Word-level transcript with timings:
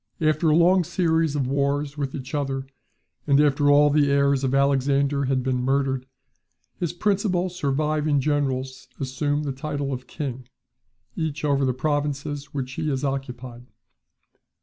After 0.19 0.49
a 0.49 0.55
long 0.55 0.83
series 0.83 1.35
of 1.35 1.45
wars 1.45 1.95
with 1.95 2.15
each 2.15 2.33
other, 2.33 2.65
and 3.27 3.39
after 3.39 3.69
all 3.69 3.91
the 3.91 4.09
heirs 4.09 4.43
of 4.43 4.55
Alexander 4.55 5.25
had 5.25 5.43
been 5.43 5.61
murdered, 5.61 6.07
his 6.79 6.91
principal 6.91 7.49
surviving 7.49 8.19
generals 8.19 8.87
assume 8.99 9.43
the 9.43 9.51
title 9.53 9.93
of 9.93 10.07
king, 10.07 10.47
each 11.15 11.45
over 11.45 11.65
the 11.65 11.73
provinces 11.75 12.51
which 12.51 12.71
he 12.73 12.89
has 12.89 13.03
occupied. 13.03 13.67